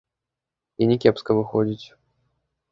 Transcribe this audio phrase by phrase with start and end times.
[0.81, 1.87] І не кепска выходзіць.